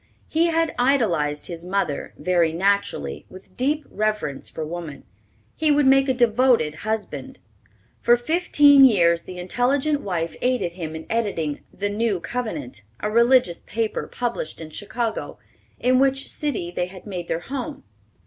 [0.27, 5.03] He had idolized his mother; very naturally, with deep reverence for woman,
[5.55, 7.37] he would make a devoted husband.
[8.01, 13.61] For fifteen years the intelligent wife aided him in editing The New Covenant, a religious
[13.61, 15.37] paper published in Chicago,
[15.79, 17.83] in which city they had made their home.